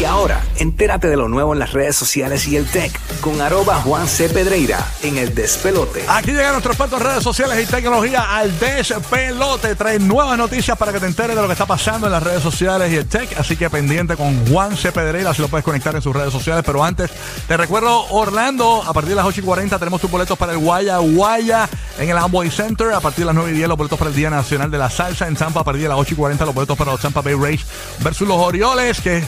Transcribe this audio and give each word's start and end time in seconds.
Y 0.00 0.04
ahora, 0.06 0.40
entérate 0.56 1.08
de 1.08 1.16
lo 1.18 1.28
nuevo 1.28 1.52
en 1.52 1.58
las 1.58 1.74
redes 1.74 1.94
sociales 1.94 2.48
y 2.48 2.56
el 2.56 2.64
tech 2.64 2.90
con 3.20 3.38
arroba 3.42 3.82
Juan 3.82 4.08
C. 4.08 4.30
Pedreira 4.30 4.82
en 5.02 5.18
el 5.18 5.34
despelote. 5.34 6.02
Aquí 6.08 6.30
llegan 6.30 6.52
nuestros 6.52 6.74
expertos 6.74 7.02
en 7.02 7.06
redes 7.06 7.22
sociales 7.22 7.62
y 7.62 7.70
tecnología 7.70 8.34
al 8.34 8.58
despelote. 8.58 9.74
Trae 9.74 9.98
nuevas 9.98 10.38
noticias 10.38 10.78
para 10.78 10.94
que 10.94 11.00
te 11.00 11.06
enteres 11.06 11.36
de 11.36 11.42
lo 11.42 11.48
que 11.48 11.52
está 11.52 11.66
pasando 11.66 12.06
en 12.06 12.14
las 12.14 12.22
redes 12.22 12.42
sociales 12.42 12.90
y 12.90 12.96
el 12.96 13.06
tech. 13.08 13.38
Así 13.38 13.58
que 13.58 13.68
pendiente 13.68 14.16
con 14.16 14.46
Juan 14.46 14.74
C. 14.74 14.90
Pedreira, 14.90 15.34
si 15.34 15.42
lo 15.42 15.48
puedes 15.48 15.66
conectar 15.66 15.94
en 15.94 16.00
sus 16.00 16.16
redes 16.16 16.32
sociales. 16.32 16.64
Pero 16.64 16.82
antes, 16.82 17.10
te 17.46 17.58
recuerdo, 17.58 18.06
Orlando, 18.06 18.82
a 18.82 18.94
partir 18.94 19.10
de 19.10 19.16
las 19.16 19.26
8 19.26 19.42
y 19.42 19.44
40 19.44 19.78
tenemos 19.78 20.00
tus 20.00 20.10
boletos 20.10 20.38
para 20.38 20.52
el 20.52 20.58
Guaya 20.58 20.96
Guaya 20.96 21.68
en 21.98 22.08
el 22.08 22.16
Amway 22.16 22.50
Center. 22.50 22.94
A 22.94 23.00
partir 23.00 23.26
de 23.26 23.26
las 23.26 23.34
9 23.34 23.50
y 23.50 23.54
10 23.54 23.68
los 23.68 23.76
boletos 23.76 23.98
para 23.98 24.08
el 24.08 24.16
Día 24.16 24.30
Nacional 24.30 24.70
de 24.70 24.78
la 24.78 24.88
Salsa 24.88 25.28
en 25.28 25.36
Tampa. 25.36 25.60
A 25.60 25.64
partir 25.64 25.82
de 25.82 25.88
las 25.88 25.98
8 25.98 26.14
y 26.14 26.16
40 26.16 26.46
los 26.46 26.54
boletos 26.54 26.78
para 26.78 26.92
los 26.92 27.02
Tampa 27.02 27.20
Bay 27.20 27.34
Rays 27.34 27.66
versus 28.02 28.26
los 28.26 28.38
Orioles 28.38 28.98
que 29.02 29.22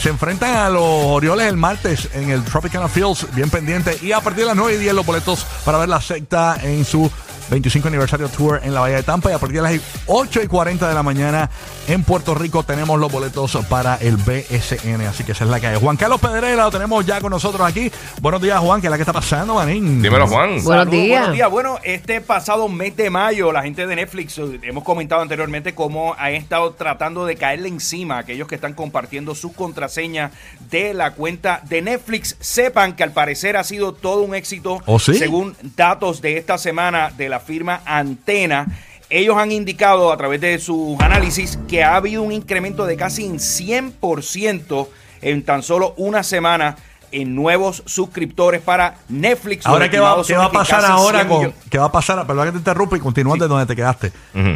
se 0.00 0.08
enfrentan 0.08 0.56
a 0.56 0.70
los 0.70 0.82
Orioles 0.82 1.46
el 1.46 1.58
martes 1.58 2.08
en 2.14 2.30
el 2.30 2.42
Tropicana 2.42 2.88
Fields, 2.88 3.26
bien 3.34 3.50
pendiente. 3.50 3.98
Y 4.00 4.12
a 4.12 4.20
partir 4.20 4.44
de 4.44 4.46
las 4.46 4.56
9 4.56 4.74
y 4.74 4.78
10 4.78 4.94
los 4.94 5.04
boletos 5.04 5.44
para 5.64 5.76
ver 5.76 5.90
la 5.90 6.00
secta 6.00 6.58
en 6.62 6.86
su 6.86 7.10
25 7.50 7.88
aniversario 7.88 8.28
tour 8.28 8.60
en 8.62 8.72
la 8.72 8.80
Bahía 8.80 8.96
de 8.96 9.02
Tampa. 9.02 9.30
Y 9.30 9.34
a 9.34 9.38
partir 9.38 9.62
de 9.62 9.62
las 9.62 9.80
8 10.06 10.42
y 10.42 10.46
40 10.46 10.88
de 10.88 10.94
la 10.94 11.02
mañana 11.02 11.50
en 11.88 12.04
Puerto 12.04 12.34
Rico 12.34 12.62
tenemos 12.62 12.98
los 12.98 13.10
boletos 13.10 13.58
para 13.68 13.96
el 13.96 14.16
BSN. 14.16 15.00
Así 15.08 15.24
que 15.24 15.32
esa 15.32 15.44
es 15.44 15.50
la 15.50 15.60
que 15.60 15.66
hay. 15.66 15.80
Juan 15.80 15.96
Carlos 15.96 16.20
Pedrera 16.20 16.64
lo 16.64 16.70
tenemos 16.70 17.04
ya 17.04 17.20
con 17.20 17.30
nosotros 17.30 17.66
aquí. 17.66 17.90
Buenos 18.20 18.40
días, 18.40 18.58
Juan. 18.60 18.80
¿Qué 18.80 18.86
es 18.86 18.90
la 18.90 18.96
que 18.96 19.02
está 19.02 19.12
pasando, 19.12 19.54
manín? 19.54 20.00
Dímelo, 20.00 20.26
Juan. 20.28 20.62
Buenos 20.62 20.64
Saludos, 20.64 20.90
días. 20.92 21.20
Buenos 21.20 21.34
días. 21.34 21.50
Bueno, 21.50 21.78
este 21.82 22.20
pasado 22.20 22.68
mes 22.68 22.96
de 22.96 23.10
mayo, 23.10 23.50
la 23.50 23.62
gente 23.62 23.86
de 23.86 23.96
Netflix, 23.96 24.38
eh, 24.38 24.60
hemos 24.62 24.84
comentado 24.84 25.20
anteriormente 25.20 25.74
cómo 25.74 26.14
han 26.16 26.34
estado 26.34 26.72
tratando 26.72 27.26
de 27.26 27.36
caerle 27.36 27.68
encima 27.68 28.16
a 28.16 28.18
aquellos 28.20 28.46
que 28.46 28.54
están 28.54 28.74
compartiendo 28.74 29.34
sus 29.34 29.52
contraseñas 29.52 30.30
de 30.70 30.94
la 30.94 31.14
cuenta 31.14 31.62
de 31.68 31.82
Netflix. 31.82 32.36
Sepan 32.38 32.94
que 32.94 33.02
al 33.02 33.12
parecer 33.12 33.56
ha 33.56 33.64
sido 33.64 33.92
todo 33.92 34.22
un 34.22 34.34
éxito, 34.34 34.80
¿Oh, 34.86 34.98
sí? 34.98 35.14
según 35.14 35.56
datos 35.76 36.20
de 36.20 36.36
esta 36.36 36.58
semana 36.58 37.10
de 37.16 37.28
la 37.28 37.39
firma 37.40 37.82
Antena. 37.84 38.66
Ellos 39.08 39.36
han 39.36 39.50
indicado 39.50 40.12
a 40.12 40.16
través 40.16 40.40
de 40.40 40.58
sus 40.58 41.00
análisis 41.00 41.58
que 41.68 41.82
ha 41.82 41.96
habido 41.96 42.22
un 42.22 42.32
incremento 42.32 42.86
de 42.86 42.96
casi 42.96 43.24
en 43.24 43.38
100% 43.38 44.88
en 45.22 45.44
tan 45.44 45.62
solo 45.62 45.94
una 45.96 46.22
semana 46.22 46.76
en 47.12 47.34
nuevos 47.34 47.82
suscriptores 47.86 48.60
para 48.62 48.96
Netflix. 49.08 49.66
Ahora, 49.66 49.90
¿qué 49.90 49.98
va, 50.00 50.16
qué 50.26 50.36
va 50.36 50.44
a 50.44 50.52
pasar 50.52 50.84
ahora 50.92 51.18
100 51.20 51.28
con. 51.28 51.54
¿Qué 51.70 51.78
va 51.78 51.84
a 51.86 51.92
pasar? 51.92 52.26
Perdón 52.26 52.46
que 52.46 52.52
te 52.52 52.58
interrumpa 52.58 52.96
y 52.96 53.00
continúa 53.00 53.36
de 53.36 53.48
donde 53.48 53.66
te 53.66 53.74
quedaste. 53.76 54.12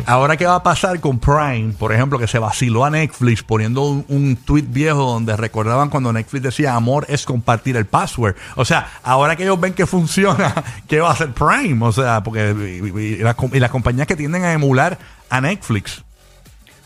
Ahora, 0.07 0.37
¿qué 0.37 0.47
va 0.47 0.57
a 0.57 0.63
pasar 0.63 1.01
con 1.01 1.19
Prime? 1.19 1.73
Por 1.79 1.93
ejemplo, 1.93 2.19
que 2.19 2.27
se 2.27 2.39
vaciló 2.39 2.85
a 2.85 2.91
Netflix 2.91 3.43
poniendo 3.43 3.83
un, 3.83 4.05
un 4.09 4.37
tweet 4.37 4.65
viejo 4.69 5.05
donde 5.05 5.37
recordaban 5.37 5.89
cuando 5.91 6.13
Netflix 6.13 6.43
decía 6.43 6.75
amor 6.75 7.07
es 7.09 7.25
compartir 7.25 7.77
el 7.77 7.87
password. 7.87 8.37
O 8.57 8.65
sea, 8.65 8.89
ahora 9.03 9.35
que 9.37 9.43
ellos 9.43 9.59
ven 9.59 9.73
que 9.75 9.87
funciona, 9.87 10.55
¿qué 10.89 11.01
va 11.01 11.09
a 11.09 11.13
hacer 11.13 11.33
Prime? 11.33 11.85
O 11.85 11.91
sea, 11.93 12.23
porque. 12.23 12.55
Y, 12.95 12.99
y- 13.01 13.05
y 13.15 13.17
las, 13.19 13.35
com- 13.35 13.51
y 13.53 13.59
las 13.59 13.71
compañías 13.71 14.07
que 14.07 14.15
tienden 14.17 14.45
a 14.45 14.53
emular 14.53 14.99
a 15.31 15.41
Netflix. 15.41 16.04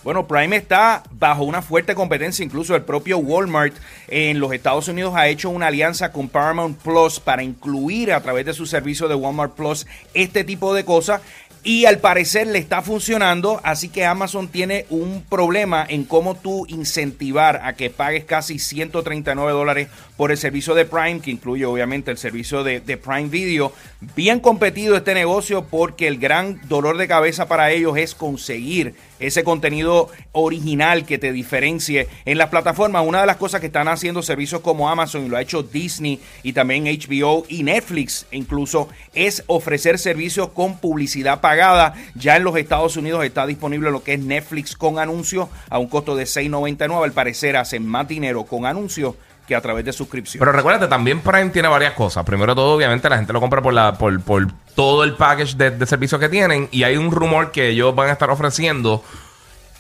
Bueno, 0.05 0.29
Prime 0.29 0.55
está 0.57 1.03
bajo 1.11 1.43
una 1.43 1.61
fuerte 1.61 1.97
competencia, 1.97 2.45
incluso 2.45 2.77
el 2.77 2.83
propio 2.83 3.19
Walmart 3.19 3.75
en 4.07 4.39
los 4.39 4.53
Estados 4.53 4.87
Unidos 4.87 5.15
ha 5.17 5.27
hecho 5.27 5.51
una 5.51 5.67
alianza 5.67 6.13
con 6.13 6.29
Paramount 6.29 6.79
Plus 6.79 7.19
para 7.19 7.43
incluir 7.43 8.13
a 8.13 8.21
través 8.21 8.47
de 8.47 8.55
su 8.55 8.65
servicio 8.65 9.09
de 9.09 9.17
Walmart 9.17 9.55
Plus 9.55 9.87
este 10.15 10.45
tipo 10.45 10.73
de 10.73 10.85
cosas. 10.85 11.21
Y 11.65 11.87
al 11.87 11.99
parecer 11.99 12.47
le 12.47 12.59
está 12.59 12.83
funcionando, 12.83 13.61
así 13.65 13.89
que 13.89 14.07
Amazon 14.07 14.49
tiene 14.49 14.87
un 14.91 15.25
problema 15.29 15.85
en 15.89 16.05
cómo 16.05 16.37
tú 16.37 16.67
incentivar 16.69 17.61
a 17.65 17.75
que 17.75 17.91
pagues 17.91 18.25
casi 18.25 18.59
139 18.59 19.53
dólares 19.53 19.89
por 20.17 20.31
el 20.31 20.37
servicio 20.37 20.75
de 20.75 20.85
Prime, 20.85 21.21
que 21.21 21.31
incluye 21.31 21.65
obviamente 21.65 22.11
el 22.11 22.19
servicio 22.19 22.65
de, 22.65 22.81
Prime 22.81 23.29
Video. 23.29 23.73
Bien 24.17 24.41
competido 24.41 24.97
este 24.97 25.15
negocio 25.15 25.67
porque 25.67 26.09
el 26.09 26.19
gran 26.19 26.61
dolor 26.69 26.97
de 26.97 27.07
cabeza 27.07 27.47
para 27.47 27.71
ellos 27.71 27.97
es 27.97 28.15
conseguir 28.15 28.95
ese 29.21 29.45
contenido 29.45 30.11
original 30.33 31.05
que 31.05 31.19
te 31.19 31.33
diferencie 31.33 32.09
en 32.25 32.39
las 32.39 32.49
plataformas. 32.49 33.07
Una 33.07 33.21
de 33.21 33.27
las 33.27 33.37
cosas 33.37 33.61
que 33.61 33.67
están 33.67 33.89
haciendo 33.89 34.23
servicios 34.23 34.61
como 34.61 34.89
Amazon 34.89 35.25
y 35.25 35.29
lo 35.29 35.37
ha 35.37 35.43
hecho 35.43 35.63
Disney 35.63 36.21
y 36.43 36.53
también 36.53 36.85
HBO 36.85 37.45
y 37.49 37.63
Netflix 37.63 38.27
incluso 38.31 38.89
es 39.15 39.45
ofrecer 39.47 39.99
servicios 39.99 40.49
con 40.51 40.79
publicidad 40.79 41.41
pagada. 41.49 41.95
Ya 42.15 42.37
en 42.37 42.45
los 42.45 42.57
Estados 42.57 42.97
Unidos 42.97 43.25
está 43.25 43.47
disponible 43.47 43.91
lo 43.91 44.03
que 44.03 44.15
es 44.15 44.21
Netflix 44.21 44.77
con 44.77 44.99
anuncios 44.99 45.49
a 45.71 45.79
un 45.79 45.89
costo 45.89 46.15
de 46.15 46.25
$6.99. 46.25 47.05
Al 47.05 47.13
parecer 47.13 47.57
hacen 47.57 47.87
más 47.87 48.07
dinero 48.07 48.45
con 48.45 48.67
anuncios 48.67 49.15
que 49.47 49.57
a 49.57 49.63
través 49.63 49.83
de 49.87 49.95
suscripción. 49.95 50.41
Pero 50.41 50.53
recuérdate, 50.53 50.89
también 50.89 51.21
Prime 51.21 51.49
tiene 51.49 51.69
varias 51.69 51.95
cosas. 51.95 52.23
Primero 52.27 52.55
todo, 52.55 52.77
obviamente, 52.77 53.09
la 53.09 53.17
gente 53.17 53.33
lo 53.33 53.41
compra 53.41 53.63
por 53.63 53.73
la 53.73 53.95
por, 53.95 54.21
por 54.21 54.47
todo 54.75 55.05
el 55.05 55.15
package 55.15 55.57
de, 55.57 55.71
de 55.71 55.87
servicios 55.87 56.21
que 56.21 56.29
tienen. 56.29 56.69
Y 56.71 56.83
hay 56.83 56.99
un 56.99 57.11
rumor 57.11 57.51
que 57.51 57.71
ellos 57.71 57.95
van 57.95 58.11
a 58.11 58.13
estar 58.13 58.29
ofreciendo 58.29 59.03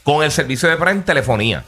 con 0.02 0.24
el 0.24 0.30
servicio 0.30 0.70
de 0.70 0.76
Prime 0.78 1.02
telefonía. 1.02 1.64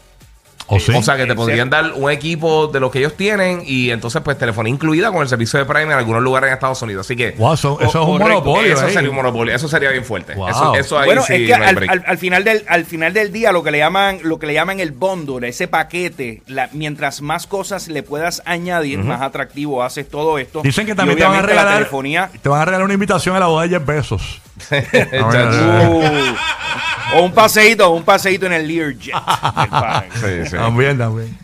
¿O 0.70 0.78
sí? 0.80 0.92
O 0.94 1.02
sea, 1.02 1.16
que 1.16 1.24
te 1.24 1.32
¿En 1.32 1.36
podrían 1.36 1.68
dar 1.70 1.92
un 1.94 2.10
equipo 2.10 2.68
de 2.68 2.80
lo 2.80 2.90
que 2.90 3.00
ellos 3.00 3.16
tienen 3.16 3.62
y 3.66 3.90
entonces, 3.90 4.22
pues, 4.22 4.38
telefonía 4.38 4.72
incluida 4.72 5.10
con 5.12 5.22
el 5.22 5.28
servicio 5.28 5.58
de 5.58 5.64
Prime 5.64 5.82
en 5.84 5.92
algunos 5.92 6.22
lugares 6.22 6.48
en 6.48 6.54
Estados 6.54 6.80
Unidos. 6.82 7.06
Así 7.06 7.16
que. 7.16 7.32
Wow, 7.32 7.54
eso, 7.54 7.78
eso 7.80 7.88
es 7.88 7.94
un 7.94 8.18
correcto. 8.18 8.40
monopolio. 8.44 8.72
Eso 8.74 8.86
ahí. 8.86 8.92
sería 8.92 9.10
un 9.10 9.16
monopolio. 9.16 9.54
Eso 9.54 9.68
sería 9.68 9.90
bien 9.90 10.04
fuerte. 10.04 10.34
Wow. 10.34 10.48
Eso, 10.48 10.74
eso 10.76 10.98
ahí 10.98 11.06
bueno, 11.06 11.22
sí 11.22 11.34
es 11.34 11.50
que 11.50 11.58
no 11.58 11.64
al, 11.64 11.74
break. 11.74 11.90
al- 11.90 12.04
al 12.06 12.18
final 12.18 12.44
del, 12.44 12.64
al 12.68 12.84
final 12.84 13.12
del 13.12 13.32
día 13.32 13.52
lo 13.52 13.62
que 13.62 13.70
le 13.70 13.78
llaman, 13.78 14.20
lo 14.22 14.38
que 14.38 14.46
le 14.46 14.54
llaman 14.54 14.80
el 14.80 14.92
bundle, 14.92 15.48
ese 15.48 15.66
paquete, 15.68 16.42
la- 16.46 16.68
mientras 16.72 17.20
más 17.20 17.46
cosas 17.46 17.88
le 17.88 18.02
puedas 18.02 18.42
añadir, 18.44 19.00
más 19.00 19.22
atractivo 19.22 19.82
haces 19.82 20.08
todo 20.08 20.38
esto. 20.38 20.62
Dicen 20.62 20.86
que 20.86 20.94
también 20.94 21.18
te 21.18 21.24
van 21.24 21.36
a 21.36 21.42
regalar. 21.42 21.74
telefonía. 21.74 22.30
Te 22.42 22.48
van 22.48 22.60
a 22.60 22.64
regalar 22.64 22.84
una 22.84 22.94
invitación 22.94 23.34
a 23.36 23.40
la 23.40 23.46
boda 23.46 23.64
de 23.66 23.70
Jeff 23.70 23.84
Bezos. 23.86 24.40
O 27.16 27.22
un 27.22 27.32
paseíto, 27.32 27.90
un 27.90 28.04
paseíto 28.04 28.46
en 28.46 28.52
el 28.52 28.68
Learjet. 28.68 29.12
pan. 29.12 30.04
Sí, 30.14 30.46
sí. 30.50 30.56
También, 30.56 30.96
también. 30.98 31.36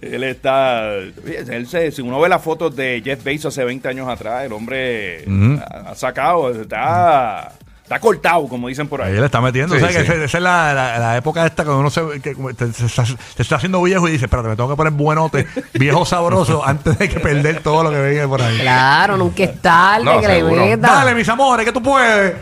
Él 0.00 0.24
está. 0.24 0.94
Él 0.94 1.66
se- 1.68 1.92
si 1.92 2.00
uno 2.00 2.18
ve 2.20 2.28
las 2.30 2.42
fotos 2.42 2.74
de 2.74 3.02
Jeff 3.04 3.22
Bezos 3.22 3.52
hace 3.54 3.64
20 3.64 3.86
años 3.88 4.08
atrás, 4.08 4.44
el 4.46 4.52
hombre 4.52 5.24
ha, 5.60 5.90
ha 5.90 5.94
sacado, 5.94 6.50
está, 6.62 7.52
está 7.90 7.98
cortado, 7.98 8.46
como 8.46 8.68
dicen 8.68 8.86
por 8.86 9.02
ahí. 9.02 9.12
Ahí 9.14 9.18
le 9.18 9.26
está 9.26 9.40
metiendo. 9.40 9.74
Sí, 9.74 9.82
o 9.82 9.84
sea, 9.84 9.88
que 9.88 10.06
sí. 10.06 10.12
esa 10.12 10.24
esa 10.24 10.38
es 10.38 10.42
la, 10.44 10.72
la- 10.72 10.98
la 11.00 11.16
época 11.16 11.44
esta 11.44 11.64
cuando 11.64 11.80
uno 11.80 11.90
se, 11.90 12.20
que 12.20 12.36
te- 12.56 12.72
se, 12.72 12.86
está, 12.86 13.04
se 13.04 13.16
está 13.42 13.56
haciendo 13.56 13.82
viejo 13.82 14.06
y 14.08 14.12
dice, 14.12 14.26
espérate, 14.26 14.48
me 14.48 14.54
tengo 14.54 14.70
que 14.70 14.76
poner 14.76 14.92
buenote, 14.92 15.44
viejo 15.74 16.04
sabroso, 16.04 16.64
antes 16.66 16.96
de 16.98 17.08
que 17.08 17.18
perder 17.18 17.60
todo 17.64 17.82
lo 17.82 17.90
que 17.90 17.98
venga 17.98 18.28
por 18.28 18.42
ahí. 18.42 18.58
Claro, 18.60 19.16
nunca 19.16 19.42
es 19.42 19.60
tarde 19.60 20.04
No, 20.04 20.20
que. 20.20 20.76
Dale, 20.76 21.14
mis 21.16 21.28
amores, 21.28 21.66
que 21.66 21.72
tú 21.72 21.82
puedes. 21.82 22.34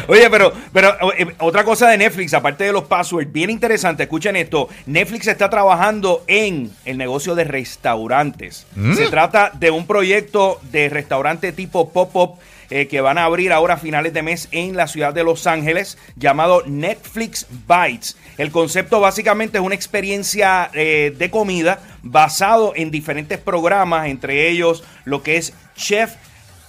Oye, 0.09 0.29
pero, 0.31 0.53
pero 0.73 0.94
eh, 1.17 1.26
otra 1.38 1.65
cosa 1.65 1.88
de 1.88 1.99
Netflix, 1.99 2.35
aparte 2.35 2.65
de 2.65 2.73
los 2.73 2.85
passwords, 2.85 3.33
bien 3.33 3.50
interesante, 3.50 4.05
escuchen 4.05 4.37
esto. 4.37 4.69
Netflix 4.87 5.26
está 5.29 5.49
trabajando 5.50 6.25
en 6.26 6.71
el 6.85 6.99
negocio 6.99 7.35
de 7.35 7.44
restaurantes. 7.44 8.67
Se 8.97 9.09
trata 9.09 9.50
de 9.55 9.71
un 9.71 9.87
proyecto 9.87 10.61
de 10.71 10.88
restaurante 10.88 11.53
tipo 11.53 11.91
pop-up 11.91 12.38
eh, 12.71 12.87
que 12.87 13.01
van 13.01 13.19
a 13.19 13.25
abrir 13.25 13.53
ahora 13.53 13.75
a 13.75 13.79
finales 13.79 14.13
de 14.13 14.23
mes 14.23 14.49
en 14.53 14.77
la 14.77 14.87
ciudad 14.87 15.13
de 15.13 15.25
Los 15.25 15.47
Ángeles, 15.47 15.99
llamado 16.17 16.63
Netflix 16.67 17.47
Bites. 17.69 18.17
El 18.39 18.51
concepto 18.51 19.01
básicamente 19.01 19.59
es 19.59 19.65
una 19.65 19.75
experiencia 19.75 20.71
eh, 20.73 21.15
de 21.17 21.31
comida 21.31 21.81
basado 22.03 22.73
en 22.77 22.91
diferentes 22.91 23.39
programas, 23.39 24.09
entre 24.09 24.49
ellos 24.49 24.85
lo 25.05 25.23
que 25.23 25.37
es 25.37 25.53
Chef 25.77 26.15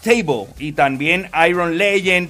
Table 0.03 0.47
y 0.57 0.71
también 0.71 1.29
Iron 1.47 1.77
Legend. 1.77 2.29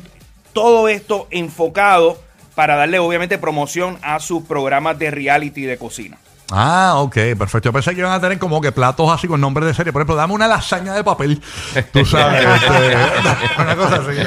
Todo 0.54 0.90
esto 0.90 1.28
enfocado 1.32 2.22
para 2.56 2.76
darle 2.76 3.00
obviamente 3.00 3.38
promoción 3.38 3.98
a 4.02 4.20
sus 4.20 4.44
programas 4.44 5.00
de 5.00 5.12
reality 5.12 5.62
de 5.62 5.78
cocina. 5.78 6.18
Ah, 6.52 6.96
ok, 6.98 7.14
perfecto. 7.38 7.70
Yo 7.70 7.74
pensé 7.74 7.94
que 7.94 8.02
iban 8.02 8.12
a 8.12 8.20
tener 8.20 8.38
como 8.38 8.60
que 8.60 8.72
platos 8.72 9.10
así 9.10 9.28
con 9.28 9.40
nombres 9.40 9.68
de 9.68 9.74
serie. 9.74 9.94
Por 9.94 10.02
ejemplo, 10.02 10.16
dame 10.16 10.34
una 10.34 10.48
lasaña 10.48 10.94
de 10.94 11.04
papel. 11.04 11.42
Tú 11.94 12.06
sabes. 12.06 12.46
este, 12.46 12.96
una 13.62 13.76
cosa 13.76 13.96
así. 13.96 14.18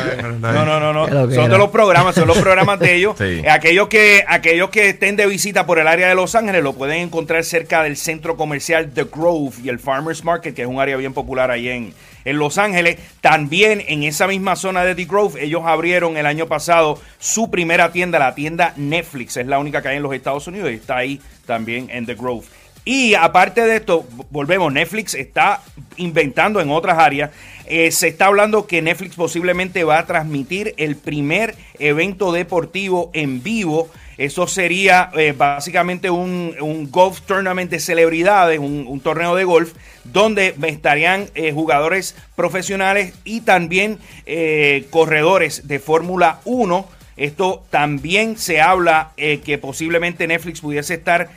No, 0.41 0.65
no, 0.65 0.81
no, 0.81 0.93
no. 0.93 1.07
Son 1.07 1.31
era. 1.33 1.49
de 1.49 1.59
los 1.59 1.71
programas, 1.71 2.15
son 2.15 2.27
los 2.27 2.39
programas 2.39 2.79
de 2.81 2.97
ellos. 2.97 3.15
Sí. 3.25 3.43
Eh, 3.45 3.51
Aquellos 3.51 3.89
que, 3.89 4.25
aquellos 4.27 4.71
que 4.71 4.89
estén 4.91 5.17
de 5.17 5.27
visita 5.27 5.67
por 5.67 5.79
el 5.79 5.87
área 5.87 6.09
de 6.09 6.15
Los 6.15 6.35
Ángeles 6.35 6.63
lo 6.65 6.73
pueden 6.73 7.01
encontrar 7.01 7.45
cerca 7.45 7.83
del 7.83 7.97
centro 7.97 8.37
comercial 8.37 8.91
The 8.93 9.05
Grove 9.05 9.55
y 9.63 9.69
el 9.69 9.79
Farmers 9.79 10.25
Market, 10.25 10.55
que 10.55 10.63
es 10.63 10.69
un 10.69 10.81
área 10.81 10.97
bien 10.97 11.13
popular 11.15 11.51
ahí 11.51 11.69
en, 11.69 11.95
en 12.25 12.39
Los 12.39 12.59
Ángeles. 12.59 12.99
También 13.21 13.83
en 13.87 14.03
esa 14.03 14.27
misma 14.27 14.57
zona 14.57 14.85
de 14.85 14.95
The 14.95 15.05
Grove, 15.05 15.43
ellos 15.43 15.63
abrieron 15.65 16.17
el 16.17 16.27
año 16.27 16.47
pasado 16.47 17.01
su 17.19 17.51
primera 17.51 17.93
tienda, 17.93 18.19
la 18.19 18.35
tienda 18.35 18.73
Netflix. 18.77 19.37
Es 19.37 19.47
la 19.47 19.59
única 19.59 19.83
que 19.83 19.89
hay 19.89 19.97
en 19.97 20.03
los 20.03 20.15
Estados 20.15 20.47
Unidos 20.47 20.71
y 20.71 20.75
está 20.75 20.97
ahí 20.97 21.21
también 21.47 21.89
en 21.91 22.07
The 22.07 22.15
Grove. 22.15 22.47
Y 22.85 23.15
aparte 23.15 23.63
de 23.63 23.77
esto, 23.77 24.05
volvemos, 24.31 24.71
Netflix 24.71 25.15
está 25.15 25.63
inventando 25.97 26.61
en 26.61 26.71
otras 26.71 26.99
áreas. 26.99 27.31
Eh, 27.65 27.91
se 27.91 28.09
está 28.09 28.27
hablando 28.27 28.67
que 28.67 28.83
Netflix 28.83 29.17
posiblemente 29.17 29.85
va 29.85 29.99
a 29.99 30.07
transmitir 30.07 30.75
el 30.77 30.97
primer 30.97 31.55
evento 31.79 32.31
deportivo 32.31 33.11
en 33.15 33.43
vivo. 33.43 33.89
Eso 34.17 34.47
sería 34.47 35.11
eh, 35.17 35.35
básicamente 35.37 36.11
un, 36.11 36.55
un 36.61 36.91
golf 36.91 37.21
tournament 37.23 37.71
de 37.71 37.81
celebridades, 37.81 38.59
un, 38.59 39.01
torneo 39.01 39.35
de 39.35 39.45
golf, 39.45 39.73
donde 40.05 40.55
estarían 40.67 41.29
eh, 41.35 41.53
jugadores 41.53 42.15
profesionales 42.37 43.15
y 43.25 43.41
también 43.41 43.99
eh, 44.27 44.87
corredores 44.91 45.67
de 45.67 45.79
Fórmula 45.79 46.41
1. 46.45 46.89
Esto 47.17 47.65
también 47.71 48.37
se 48.37 48.61
habla 48.61 49.13
que 49.17 49.57
posiblemente 49.59 50.27
Netflix 50.27 50.61
pudiese 50.61 50.95
estar 50.95 51.31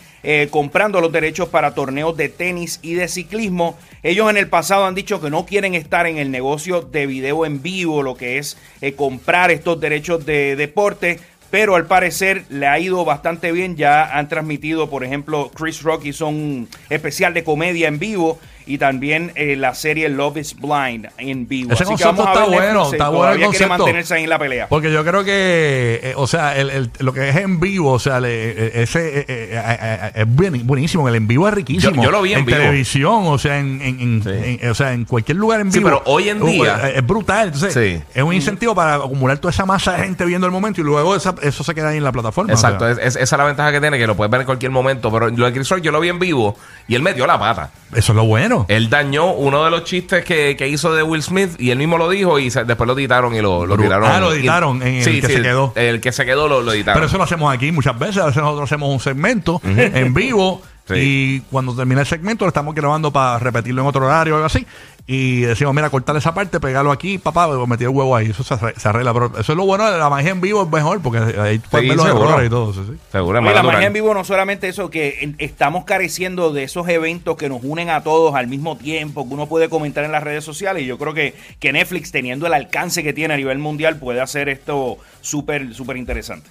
comprando 0.50 1.00
los 1.02 1.12
derechos 1.12 1.50
para 1.50 1.76
torneos 1.76 2.18
de 2.18 2.30
tenis 2.30 2.80
y 2.82 2.96
de 2.96 3.08
ciclismo. 3.08 3.78
Ellos 4.02 4.28
en 4.28 4.38
el 4.38 4.50
pasado 4.50 4.86
han 4.86 4.96
dicho 4.96 5.22
que 5.22 5.30
no 5.30 5.46
quieren 5.46 5.76
estar 5.76 6.08
en 6.08 6.18
el 6.18 6.32
negocio 6.32 6.82
de 6.82 7.06
video 7.06 7.46
en 7.46 7.62
vivo, 7.62 8.02
lo 8.02 8.16
que 8.16 8.40
es 8.40 8.58
comprar 8.96 9.52
estos 9.52 9.80
derechos 9.80 10.26
de 10.26 10.56
deporte. 10.56 11.20
Pero 11.50 11.76
al 11.76 11.86
parecer 11.86 12.44
le 12.50 12.68
ha 12.68 12.78
ido 12.80 13.06
bastante 13.06 13.52
bien. 13.52 13.76
Ya 13.76 14.18
han 14.18 14.28
transmitido, 14.28 14.90
por 14.90 15.04
ejemplo, 15.04 15.52
Chris 15.56 15.82
Rock 15.82 16.06
hizo 16.06 16.28
un 16.28 16.68
especial 16.90 17.34
de 17.34 17.44
comedia 17.44 17.88
en 17.88 18.00
vivo 18.00 18.40
y 18.68 18.78
también 18.78 19.32
eh, 19.36 19.56
la 19.56 19.74
serie 19.74 20.10
Love 20.10 20.38
is 20.38 20.56
Blind 20.60 21.08
en 21.18 21.48
vivo. 21.48 21.74
Ese 21.74 21.84
Así 21.84 21.96
que 21.96 22.04
concepto 22.04 22.24
vamos 22.24 22.28
a 22.38 22.44
está 22.44 22.56
bueno, 22.56 22.92
está 22.92 23.10
bueno 23.10 23.26
el 23.32 23.36
quiere 23.38 23.46
concepto. 23.48 23.70
mantenerse 23.78 24.14
ahí 24.16 24.24
en 24.26 24.30
la 24.30 24.40
pelea. 24.40 24.68
Porque 24.68 24.92
yo 24.92 25.04
creo 25.04 25.24
que, 25.24 26.00
eh, 26.04 26.14
o 26.16 26.28
sea, 26.28 26.56
el, 26.58 26.70
el- 26.70 26.92
lo 27.00 27.14
que 27.14 27.30
es 27.30 27.36
en 27.38 27.60
vivo, 27.60 27.92
o 27.94 28.00
sea, 28.00 28.20
le- 28.20 28.52
eh, 28.52 28.72
ese 28.84 29.20
eh, 29.22 29.26
eh, 29.28 30.12
es 30.16 30.36
bien- 30.36 30.66
buenísimo. 30.68 31.08
El 31.08 31.16
en 31.16 31.28
vivo 31.28 31.48
es 31.48 31.54
riquísimo. 31.54 31.96
Yo- 31.96 32.04
yo 32.04 32.12
lo 32.12 32.22
vi 32.22 32.34
en 32.34 32.46
vivo. 32.46 32.58
televisión, 32.58 33.24
o 33.28 33.38
sea, 33.38 33.58
en, 33.60 33.82
en- 33.82 34.00
en- 34.00 34.24
Sí. 34.24 34.58
en- 34.62 34.70
o 34.70 34.74
sea, 34.76 34.94
en 34.94 35.06
cualquier 35.06 35.38
lugar 35.38 35.62
en 35.62 35.72
Sí, 35.72 35.80
vivo. 35.80 35.90
pero 35.90 36.02
hoy 36.06 36.30
en 36.30 36.42
Uh, 36.42 36.48
día- 36.48 36.90
es 36.96 37.06
brutal. 37.06 37.48
Entonces, 37.48 37.74
Sí. 37.74 38.02
es 38.14 38.24
un 38.24 38.34
incentivo 38.34 38.74
para 38.76 38.96
acumular 38.96 39.38
toda 39.38 39.52
esa 39.52 39.66
masa 39.66 39.94
de 39.94 40.04
gente 40.04 40.26
viendo 40.26 40.46
el 40.48 40.52
momento 40.54 40.82
y 40.82 40.84
luego 40.84 41.16
esa- 41.16 41.36
eso 41.42 41.64
se 41.64 41.74
queda 41.76 41.90
ahí 41.90 41.98
en 41.98 42.04
la 42.04 42.12
plataforma. 42.12 42.52
Exacto, 42.52 42.86
o 42.86 42.94
sea, 42.94 43.04
es, 43.04 43.16
es- 43.16 43.24
esa 43.24 43.36
es 43.36 43.40
la 43.40 43.46
ventaja 43.46 43.72
que 43.72 43.80
tiene, 43.82 43.98
que 43.98 44.08
lo 44.08 44.16
puedes 44.16 44.32
ver 44.32 44.42
en 44.42 44.46
cualquier 44.46 44.72
momento. 44.72 45.12
Pero 45.12 45.30
lo 45.30 45.46
de 45.46 45.54
Chris 45.54 45.70
Rock 45.70 45.82
yo 45.82 45.92
lo 45.92 46.00
vi 46.00 46.10
en 46.10 46.20
vivo 46.20 46.56
y 46.88 46.96
él 46.96 47.02
metió 47.02 47.28
la 47.28 47.38
pata. 47.40 47.70
eso 47.96 48.12
es 48.12 48.16
lo 48.16 48.26
bueno. 48.26 48.57
Él 48.68 48.90
dañó 48.90 49.32
uno 49.34 49.64
de 49.66 49.72
los 49.72 49.84
chistes 49.84 50.24
que, 50.26 50.56
que 50.58 50.68
hizo 50.68 50.94
de 50.94 51.04
Will 51.04 51.22
Smith 51.24 51.52
y 51.60 51.72
él 51.72 51.78
mismo 51.78 51.98
lo 51.98 52.10
dijo 52.10 52.40
y 52.40 52.50
se- 52.50 52.66
después 52.66 52.88
lo 52.88 52.94
editaron 52.98 53.36
y 53.36 53.42
lo, 53.42 53.66
lo 53.66 53.78
tiraron. 53.78 54.10
ah, 54.10 54.20
lo 54.20 54.34
editaron 54.34 54.82
en 54.82 54.96
el 54.96 55.04
que 55.22 55.28
se 55.28 55.42
quedó. 55.42 55.74
El 55.76 56.02
que 56.02 56.12
se 56.12 56.26
quedó 56.26 56.48
lo, 56.48 56.62
lo 56.62 56.72
editaron. 56.74 56.96
Pero 56.98 57.08
eso 57.08 57.18
lo 57.18 57.24
hacemos 57.24 57.54
aquí 57.54 57.72
muchas 57.72 57.98
veces. 57.98 58.18
A 58.18 58.26
veces 58.28 58.42
nosotros 58.42 58.70
hacemos 58.72 58.90
un 58.90 59.00
segmento 59.00 59.62
en 59.64 60.14
vivo 60.14 60.62
Sí. 60.88 60.94
y 60.98 61.40
cuando 61.52 61.76
termina 61.76 62.02
el 62.02 62.08
segmento 62.08 62.46
lo 62.46 62.50
estamos 62.50 62.74
grabando 62.74 63.12
para 63.12 63.40
repetirlo 63.40 63.82
en 63.82 63.88
otro 63.88 64.06
horario 64.06 64.34
o 64.34 64.38
algo 64.38 64.46
así. 64.48 64.66
Y 65.10 65.42
decimos, 65.42 65.74
mira, 65.74 65.90
cortar 65.90 66.18
esa 66.18 66.34
parte, 66.34 66.60
pegarlo 66.60 66.92
aquí, 66.92 67.18
papá, 67.18 67.48
o 67.48 67.66
meter 67.66 67.88
el 67.88 67.94
huevo 67.96 68.14
ahí. 68.14 68.32
Eso 68.32 68.44
se, 68.44 68.56
arre- 68.56 68.74
se 68.76 68.90
arregla. 68.90 69.14
Pero 69.14 69.32
eso 69.40 69.54
es 69.54 69.58
lo 69.58 69.66
bueno, 69.66 69.90
la 69.90 70.10
magia 70.10 70.32
en 70.32 70.42
vivo 70.42 70.64
es 70.64 70.70
mejor 70.70 71.02
porque 71.02 71.20
ahí 71.20 71.60
puedes 71.60 71.88
ver 71.88 71.96
los 71.96 72.06
seguro. 72.08 72.28
errores 72.30 72.48
y 72.48 72.50
todo. 72.50 72.74
sí, 72.74 72.82
sí. 72.90 72.98
Seguro, 73.10 73.40
Oye, 73.40 73.48
la 73.48 73.54
natural. 73.56 73.74
magia 73.76 73.88
en 73.88 73.94
vivo 73.94 74.14
no 74.14 74.26
solamente 74.26 74.68
eso, 74.68 74.90
que 74.90 75.34
estamos 75.38 75.86
careciendo 75.86 76.52
de 76.52 76.64
esos 76.64 76.90
eventos 76.90 77.38
que 77.38 77.48
nos 77.48 77.62
unen 77.64 77.90
a 77.90 78.04
todos 78.04 78.36
al 78.36 78.48
mismo 78.48 78.76
tiempo, 78.76 79.26
que 79.26 79.34
uno 79.34 79.48
puede 79.48 79.70
comentar 79.70 80.04
en 80.04 80.12
las 80.12 80.24
redes 80.24 80.44
sociales. 80.44 80.84
Y 80.84 80.88
yo 80.88 80.98
creo 80.98 81.14
que, 81.14 81.36
que 81.62 81.72
Netflix, 81.72 82.12
teniendo 82.12 82.46
el 82.46 82.54
alcance 82.54 83.02
que 83.02 83.14
tiene 83.14 83.34
a 83.34 83.38
nivel 83.38 83.60
mundial, 83.60 83.96
puede 84.00 84.20
hacer 84.20 84.50
esto 84.50 84.98
súper, 85.22 85.74
súper 85.74 85.96
interesante. 85.96 86.50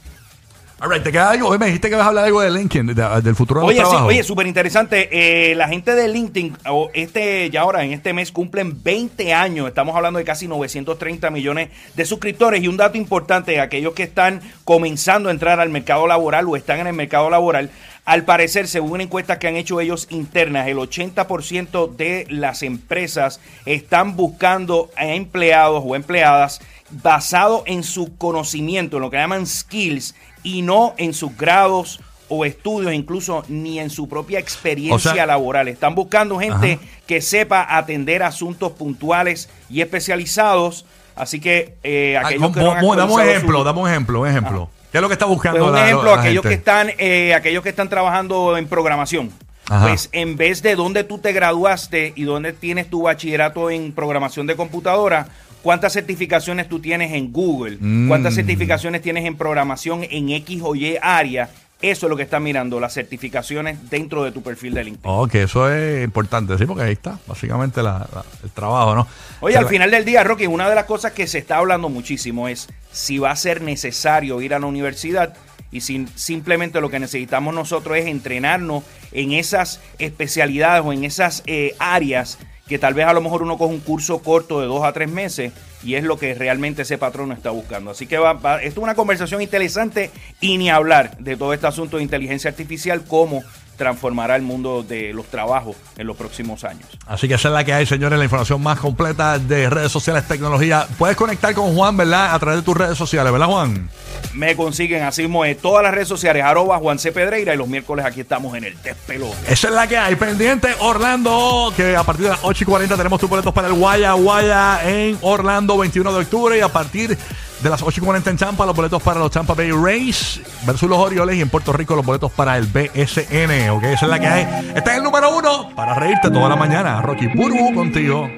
All 0.79 0.91
right, 0.93 1.03
¿te 1.03 1.11
queda 1.11 1.31
algo? 1.31 1.49
Hoy 1.49 1.57
me 1.59 1.65
dijiste 1.67 1.89
que 1.89 1.95
vas 1.97 2.05
a 2.05 2.09
hablar 2.09 2.27
algo 2.27 2.43
de 2.43 2.51
LinkedIn, 2.51 2.89
de- 2.95 3.21
del 3.23 3.35
futuro 3.35 3.61
de 3.63 3.67
Oye, 3.69 3.77
los 3.79 3.87
sí, 3.89 3.91
trabajos. 3.93 4.09
oye, 4.13 4.23
súper 4.23 4.47
interesante. 4.47 5.09
Eh, 5.51 5.55
la 5.55 5.69
gente 5.69 5.95
de 5.95 6.07
LinkedIn, 6.07 6.55
o 6.69 6.91
este, 6.93 7.49
ya 7.49 7.63
ahora 7.63 7.83
en 7.83 7.93
este 7.95 8.13
mes 8.13 8.31
cumplen 8.31 8.83
20 8.85 9.33
años. 9.33 9.69
Estamos 9.69 9.97
hablando 9.97 10.19
de 10.19 10.27
casi 10.27 10.47
930 10.49 11.31
millones 11.31 11.71
de 11.95 12.05
suscriptores. 12.05 12.63
Y 12.63 12.69
un 12.69 12.77
dato 12.77 12.99
importante, 12.99 13.59
aquellos 13.59 13.95
que 13.95 14.03
están 14.03 14.43
comenzando 14.65 15.31
a 15.31 15.33
entrar 15.33 15.61
al 15.61 15.71
mercado 15.71 16.07
laboral 16.07 16.47
o 16.47 16.57
están 16.57 16.79
en 16.81 16.89
el 16.89 16.93
mercado 16.93 17.31
laboral, 17.31 17.71
al 18.05 18.25
parecer, 18.25 18.69
según 18.69 18.93
una 18.93 19.03
encuesta 19.05 19.39
que 19.39 19.49
han 19.49 19.57
hecho 19.57 19.81
ellos 19.81 20.07
internas, 20.11 20.69
el 20.69 20.77
80% 20.77 21.89
de 21.97 22.27
las 22.29 22.63
empresas 22.63 23.41
están 23.65 24.15
buscando 24.15 24.91
a 24.95 25.07
empleados 25.07 25.83
o 25.87 25.97
empleadas 25.97 26.61
basado 26.91 27.63
en 27.67 27.83
su 27.83 28.17
conocimiento, 28.17 28.97
en 28.97 29.03
lo 29.03 29.11
que 29.11 29.17
llaman 29.17 29.47
skills, 29.47 30.15
y 30.43 30.63
no 30.63 30.95
en 30.97 31.13
sus 31.15 31.37
grados 31.37 32.01
o 32.29 32.45
estudios, 32.45 32.93
incluso 32.93 33.45
ni 33.49 33.79
en 33.79 33.89
su 33.91 34.09
propia 34.09 34.39
experiencia 34.41 35.13
O 35.13 35.15
sea- 35.15 35.27
laboral. 35.27 35.69
Están 35.69 35.95
buscando 35.95 36.39
gente 36.39 36.73
Ajá. 36.75 36.83
que 37.07 37.21
sepa 37.21 37.77
atender 37.77 38.23
asuntos 38.23 38.73
puntuales 38.73 39.49
y 39.71 39.81
especializados. 39.81 40.85
Así 41.15 41.41
que 41.41 41.75
eh, 41.83 42.17
Ah, 42.17 42.27
aquellos 42.27 42.53
que 42.53 42.61
no 42.61 42.73
han 42.73 42.79
actualizado 42.79 43.21
ejemplo, 43.31 43.63
su- 43.63 43.81
un 43.81 43.89
ejemplo, 43.91 44.21
un 44.23 44.29
ejemplo. 44.29 44.71
¿Qué 44.93 44.99
es 44.99 45.03
lo 45.03 45.09
que 45.09 45.15
está 45.15 45.27
buscando 45.27 45.59
pues 45.61 45.69
un 45.71 45.75
la- 45.77 45.85
ejemplo, 45.87 46.15
la 46.17 46.21
aquellos 46.21 46.43
que 46.43 46.55
están, 46.55 46.91
eh, 46.99 47.35
aquellos 47.35 47.63
que 47.63 47.69
están 47.71 47.89
trabajando 47.89 48.57
en 48.57 48.67
programación. 48.67 49.31
Ajá. 49.69 49.89
Pues 49.89 50.09
en 50.13 50.37
vez 50.37 50.63
de 50.63 50.77
dónde 50.77 51.05
tú 51.05 51.19
te 51.19 51.33
graduaste 51.33 52.13
y 52.17 52.23
dónde 52.25 52.53
tienes 52.53 52.89
tu 52.89 53.03
bachillerato 53.03 53.69
en 53.71 53.93
programación 53.93 54.47
de 54.47 54.55
computadora, 54.57 55.29
cuántas 55.67 55.95
certificaciones 55.95 56.69
tú 56.69 56.79
tienes 56.79 57.13
en 57.13 57.33
Google, 57.33 57.79
Mm. 57.81 58.07
cuántas 58.07 58.37
certificaciones 58.37 59.03
tienes 59.03 59.25
en 59.25 59.35
programación 59.37 60.07
en 60.09 60.31
X 60.31 60.61
o 60.63 60.77
Y 60.77 60.97
área. 61.03 61.51
Eso 61.83 62.07
es 62.07 62.11
lo 62.11 62.17
que 62.17 62.23
están 62.23 62.45
mirando, 62.45 62.79
las 62.79 62.95
certificaciones 62.95 63.91
dentro 63.91 64.23
de 64.23 64.31
tu 64.31 64.43
perfil 64.45 64.75
de 64.75 64.85
LinkedIn. 64.85 65.29
Que 65.29 65.43
eso 65.43 65.69
es 65.69 66.05
importante, 66.05 66.57
sí, 66.57 66.67
porque 66.67 66.85
ahí 66.85 66.93
está, 66.93 67.19
básicamente 67.27 67.83
la- 67.83 68.09
la- 68.15 68.25
el 68.45 68.51
trabajo, 68.53 68.95
¿no? 68.95 69.09
Oye, 69.41 69.57
al 69.57 69.67
final 69.67 69.91
del 69.91 70.05
día, 70.05 70.23
Rocky, 70.23 70.47
una 70.47 70.69
de 70.69 70.77
las 70.77 70.85
cosas 70.85 71.11
que 71.13 71.27
se 71.27 71.39
está 71.39 71.57
hablando 71.57 71.89
muchísimo 71.89 72.47
es 72.47 72.69
si 72.93 73.19
va 73.19 73.33
a 73.33 73.37
ser 73.37 73.61
necesario 73.61 74.41
ir 74.41 74.55
a 74.55 74.61
la 74.61 74.67
universidad 74.67 75.35
y 75.73 75.81
si 75.81 76.07
simplemente 76.15 76.81
lo 76.81 76.91
que 76.91 77.01
necesitamos 77.01 77.53
nosotros 77.53 77.99
es 77.99 78.07
entrenarnos 78.07 78.85
en 79.11 79.33
esas 79.33 79.81
especialidades 79.99 80.83
o 80.85 80.93
en 80.93 81.03
esas 81.03 81.43
eh, 81.47 81.75
áreas 81.81 82.39
que 82.69 82.79
tal 82.79 82.95
vez 82.95 83.07
a 83.07 83.13
lo 83.13 83.21
mejor 83.21 83.43
uno 83.43 83.57
coge 83.59 83.75
un 83.75 83.81
curso 83.81 84.19
corto 84.21 84.61
de 84.61 84.67
dos 84.67 84.85
a 84.85 84.93
tres 84.93 85.09
meses 85.09 85.53
y 85.85 85.95
es 85.95 86.03
lo 86.05 86.19
que 86.19 86.35
realmente 86.35 86.83
ese 86.83 86.99
patrón 86.99 87.31
está 87.33 87.51
buscando. 87.51 87.93
Así 87.93 88.07
que 88.07 88.19
va, 88.19 88.33
va- 88.33 88.63
esto 88.63 88.81
es 88.81 88.85
una 88.85 88.95
conversación 88.97 89.41
interesante 89.43 90.11
y 90.41 90.59
ni 90.59 90.69
hablar 90.71 91.17
de 91.19 91.37
todo 91.37 91.53
este 91.55 91.67
asunto 91.69 91.99
de 91.99 92.03
inteligencia 92.03 92.51
artificial, 92.51 93.05
cómo 93.07 93.45
transformará 93.77 94.37
el 94.37 94.43
mundo 94.43 94.83
de 94.83 95.13
los 95.13 95.27
trabajos 95.27 95.77
en 95.97 96.07
los 96.07 96.17
próximos 96.17 96.65
años. 96.65 96.89
Así 97.07 97.29
que 97.29 97.35
esa 97.35 97.49
es 97.49 97.55
la 97.55 97.65
que 97.65 97.73
hay, 97.73 97.87
señores, 97.87 98.19
la 98.19 98.25
información 98.25 98.63
más 98.63 98.79
completa 98.79 99.39
de 99.39 99.71
redes 99.71 99.93
sociales, 99.93 100.27
tecnología. 100.27 100.87
Puedes 100.99 101.17
conectar 101.17 101.55
con 101.55 101.75
Juan, 101.75 101.97
¿verdad? 101.97 102.35
A 102.35 102.39
través 102.39 102.61
de 102.61 102.65
tus 102.65 102.77
redes 102.77 102.99
sociales, 102.99 103.33
¿verdad, 103.33 103.47
Juan? 103.47 103.89
Me 104.35 104.57
consiguen 104.57 105.03
así 105.03 105.23
mismo 105.23 105.45
en 105.45 105.57
todas 105.57 105.83
las 105.83 105.95
redes 105.95 106.09
sociales, 106.09 106.43
arroba 106.43 106.79
Juan 106.79 106.99
C. 106.99 107.13
Pedreira, 107.13 107.55
y 107.55 107.57
los 107.57 107.69
miércoles 107.69 108.05
aquí 108.05 108.21
estamos 108.21 108.57
en 108.57 108.65
el 108.65 108.83
Despelote. 108.83 109.37
Esa 109.49 109.69
es 109.69 109.75
la 109.75 109.87
que 109.87 109.97
hay. 109.97 110.17
Pendiente, 110.17 110.69
Orlando, 110.81 111.73
que 111.77 111.97
a 111.97 112.03
partir 112.03 112.25
de 112.25 112.31
las 112.31 112.41
8 112.43 112.65
y 112.65 112.67
40 112.67 112.97
tenemos 112.97 113.21
tus 113.21 113.29
boletos 113.29 113.53
para 113.53 113.69
el 113.69 113.75
Guaya 113.75 114.13
Guaya 114.13 114.81
en 114.85 115.19
Orlando, 115.23 115.77
21 115.79 116.13
de 116.13 116.19
octubre. 116.21 116.59
Y 116.59 116.61
a 116.61 116.69
partir 116.69 117.17
de 117.63 117.71
las 117.71 117.83
8 117.83 118.01
y 118.01 118.05
40 118.05 118.31
en 118.31 118.37
Champa, 118.37 118.67
los 118.67 118.77
boletos 118.77 119.03
para 119.03 119.21
los 119.21 119.31
Champa 119.31 119.55
Bay 119.55 119.71
Rays 119.71 120.41
versus 120.67 120.89
los 120.89 120.99
Orioles. 120.99 121.37
Y 121.37 121.41
en 121.41 121.49
Puerto 121.49 121.73
Rico, 121.73 121.97
los 121.97 122.05
boletos 122.05 122.33
para 122.33 122.57
el 122.57 122.67
BSN. 122.67 123.71
Ok, 123.71 123.85
esa 123.85 124.07
es 124.07 124.11
la 124.11 124.19
que 124.19 124.27
hay. 124.27 124.73
Este 124.75 124.91
es 124.91 124.97
el 124.97 125.03
número 125.03 125.37
uno 125.37 125.71
para 125.75 125.95
reírte 125.95 126.31
toda 126.31 126.49
la 126.49 126.57
mañana. 126.57 127.01
Rocky 127.03 127.27
Burbu 127.29 127.75
contigo. 127.75 128.29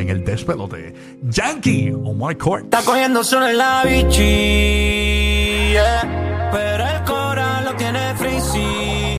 en 0.00 0.08
el 0.08 0.24
despelote. 0.24 0.94
Yankee 1.22 1.92
o 1.92 2.14
My 2.14 2.34
Court. 2.34 2.64
Está 2.64 2.82
cogiendo 2.82 3.22
solo 3.22 3.50
la 3.52 3.82
yeah. 3.84 4.99